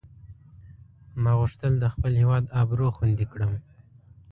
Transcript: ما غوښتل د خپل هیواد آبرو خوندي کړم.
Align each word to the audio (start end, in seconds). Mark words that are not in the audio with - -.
ما 1.21 1.31
غوښتل 1.39 1.73
د 1.79 1.85
خپل 1.93 2.11
هیواد 2.21 2.43
آبرو 2.61 2.87
خوندي 2.95 3.25
کړم. 3.31 3.51